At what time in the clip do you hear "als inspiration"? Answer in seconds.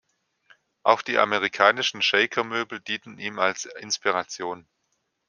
3.37-4.67